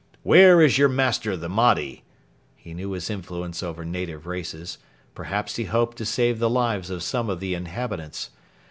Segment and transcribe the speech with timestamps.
[0.23, 2.03] 'Where is your master, the Mahdi?'
[2.55, 4.79] He knew his influence over native races.
[5.13, 8.31] Perhaps he hoped to save the lives of some of the inhabitants.